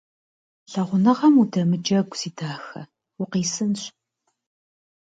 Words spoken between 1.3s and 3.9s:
удэмыджэгу, си дахэ, укъисынщ.